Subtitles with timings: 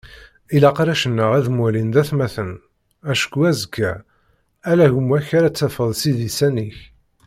[0.55, 2.51] Ilaq arrac-nneɣ ad mwalin d atmaten,
[3.11, 3.91] acku azekka
[4.69, 6.77] ala gma-k ara tafeḍ s idisan-ik